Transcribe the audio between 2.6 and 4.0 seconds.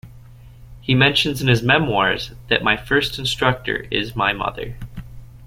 "my first instructor